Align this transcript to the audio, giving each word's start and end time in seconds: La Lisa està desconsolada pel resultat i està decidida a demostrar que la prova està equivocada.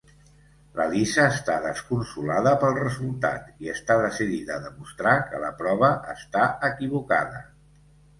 La 0.77 0.85
Lisa 0.91 1.25
està 1.33 1.57
desconsolada 1.65 2.53
pel 2.63 2.73
resultat 2.79 3.51
i 3.65 3.69
està 3.73 3.97
decidida 4.05 4.55
a 4.55 4.63
demostrar 4.63 5.13
que 5.27 5.43
la 5.45 5.53
prova 5.61 5.91
està 6.15 6.47
equivocada. 6.71 7.43